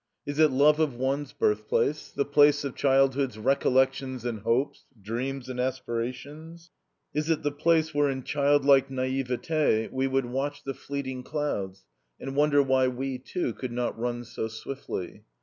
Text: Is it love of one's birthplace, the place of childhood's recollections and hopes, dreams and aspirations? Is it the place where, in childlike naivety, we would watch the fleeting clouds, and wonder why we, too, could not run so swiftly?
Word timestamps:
Is 0.25 0.39
it 0.39 0.49
love 0.49 0.79
of 0.79 0.95
one's 0.95 1.31
birthplace, 1.31 2.09
the 2.09 2.25
place 2.25 2.63
of 2.63 2.73
childhood's 2.73 3.37
recollections 3.37 4.25
and 4.25 4.39
hopes, 4.39 4.83
dreams 4.99 5.47
and 5.47 5.59
aspirations? 5.59 6.71
Is 7.13 7.29
it 7.29 7.43
the 7.43 7.51
place 7.51 7.93
where, 7.93 8.09
in 8.09 8.23
childlike 8.23 8.89
naivety, 8.89 9.89
we 9.91 10.07
would 10.07 10.25
watch 10.25 10.63
the 10.63 10.73
fleeting 10.73 11.21
clouds, 11.21 11.85
and 12.19 12.35
wonder 12.35 12.63
why 12.63 12.87
we, 12.87 13.19
too, 13.19 13.53
could 13.53 13.71
not 13.71 13.95
run 13.95 14.23
so 14.23 14.47
swiftly? 14.47 15.21